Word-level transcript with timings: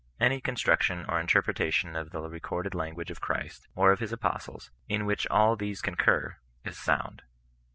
Any 0.19 0.41
construction 0.41 1.05
or 1.07 1.19
interpreta 1.21 1.71
tion 1.71 1.95
of 1.95 2.09
the 2.09 2.27
recorded 2.27 2.73
language 2.73 3.11
of 3.11 3.21
Christ, 3.21 3.67
or 3.75 3.91
of 3.91 3.99
his 3.99 4.11
apostles, 4.11 4.71
in 4.89 5.05
which 5.05 5.27
all 5.27 5.55
these 5.55 5.79
concur, 5.79 6.37
is 6.65 6.75
sound. 6.79 7.21